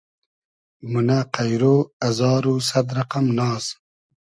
[0.91, 1.63] مونۂ قݷرۉ
[2.07, 3.65] ازار و سئد رئقئم ناز